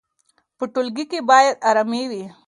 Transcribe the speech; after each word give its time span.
په 0.57 0.63
ټولګي 0.73 1.05
کې 1.11 1.19
باید 1.29 1.55
ارامي 1.69 2.03
وي. 2.11 2.23